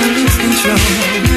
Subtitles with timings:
[0.00, 1.27] 很久